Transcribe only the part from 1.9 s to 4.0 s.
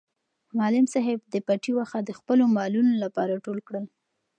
د خپلو مالونو لپاره ټول کړل.